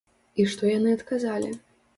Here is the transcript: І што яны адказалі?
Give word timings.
І 0.43 0.45
што 0.53 0.71
яны 0.71 0.95
адказалі? 1.01 1.55